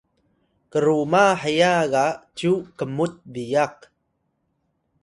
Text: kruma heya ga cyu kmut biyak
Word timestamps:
kruma 0.71 1.23
heya 1.41 1.73
ga 1.91 2.05
cyu 2.37 2.53
kmut 2.77 3.13
biyak 3.33 3.75